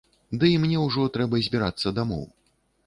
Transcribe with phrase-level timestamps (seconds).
[0.43, 2.27] Ды і мне ўжо трэба збірацца дамоў.